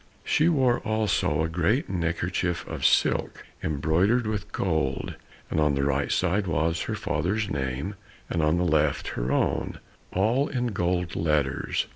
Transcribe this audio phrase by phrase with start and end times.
[0.23, 5.13] She wore also a great neck kerchief of silk embroidered with gold,
[5.51, 7.93] and on the right side was her father's name,
[8.27, 9.77] and on the left her own,
[10.11, 11.85] all in golden letters.